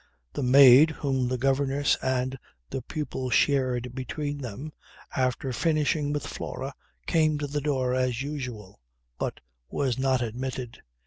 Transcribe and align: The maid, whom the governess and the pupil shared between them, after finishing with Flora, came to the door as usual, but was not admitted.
The 0.33 0.41
maid, 0.41 0.89
whom 0.89 1.27
the 1.27 1.37
governess 1.37 1.95
and 2.01 2.39
the 2.71 2.81
pupil 2.81 3.29
shared 3.29 3.93
between 3.93 4.39
them, 4.39 4.71
after 5.15 5.53
finishing 5.53 6.11
with 6.11 6.25
Flora, 6.25 6.73
came 7.05 7.37
to 7.37 7.45
the 7.45 7.61
door 7.61 7.93
as 7.93 8.23
usual, 8.23 8.79
but 9.19 9.41
was 9.69 9.99
not 9.99 10.23
admitted. 10.23 10.81